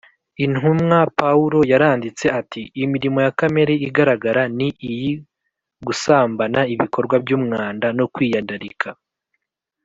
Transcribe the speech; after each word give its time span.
Intumwa 0.45 0.99
Pawulo 1.19 1.59
yaranditse 1.71 2.25
ati 2.39 2.61
imirimo 2.83 3.19
ya 3.25 3.31
kamere 3.39 3.73
iragaragara 3.87 4.43
ni 4.57 4.69
iyi 4.91 5.11
gusambana 5.87 6.59
ibikorwa 6.73 7.15
by 7.23 7.31
umwanda 7.37 7.87
no 7.97 8.05
kwiyandarika 8.13 8.89